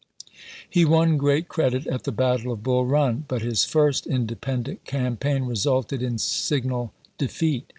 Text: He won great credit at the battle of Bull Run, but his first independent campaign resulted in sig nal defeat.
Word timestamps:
He 0.67 0.83
won 0.83 1.17
great 1.17 1.47
credit 1.47 1.85
at 1.85 2.05
the 2.05 2.11
battle 2.11 2.51
of 2.51 2.63
Bull 2.63 2.87
Run, 2.87 3.23
but 3.27 3.43
his 3.43 3.65
first 3.65 4.07
independent 4.07 4.83
campaign 4.83 5.43
resulted 5.43 6.01
in 6.01 6.17
sig 6.17 6.65
nal 6.65 6.91
defeat. 7.19 7.69